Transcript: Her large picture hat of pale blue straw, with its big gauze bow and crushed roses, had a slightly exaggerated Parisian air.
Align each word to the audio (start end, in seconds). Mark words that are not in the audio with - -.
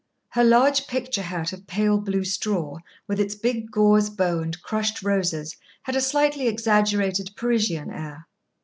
Her 0.29 0.43
large 0.43 0.87
picture 0.87 1.21
hat 1.21 1.53
of 1.53 1.67
pale 1.67 1.99
blue 1.99 2.23
straw, 2.23 2.77
with 3.07 3.19
its 3.19 3.35
big 3.35 3.69
gauze 3.69 4.09
bow 4.09 4.39
and 4.39 4.59
crushed 4.63 5.03
roses, 5.03 5.55
had 5.83 5.95
a 5.95 6.01
slightly 6.01 6.47
exaggerated 6.47 7.29
Parisian 7.35 7.91
air. 7.91 8.27